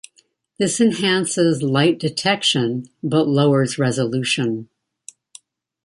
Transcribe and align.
This 0.57 0.81
enhances 0.81 1.61
light 1.61 1.99
detection 1.99 2.89
but 3.03 3.27
lowers 3.27 3.77
resolution. 3.77 4.67